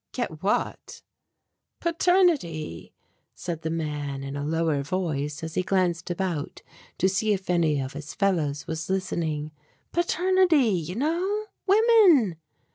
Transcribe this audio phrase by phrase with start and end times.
[0.13, 1.03] "Get what?"
[1.79, 2.95] "Paternity,"
[3.35, 6.63] said the man in a lower voice, as he glanced about
[6.97, 9.51] to see if any of his fellows was listening.
[9.91, 11.45] "Paternity, you know?
[11.67, 12.37] Women!"